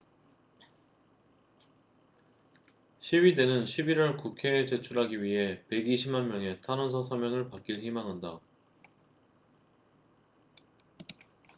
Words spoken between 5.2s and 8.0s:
위해 120만 명의 탄원서 서명을 받길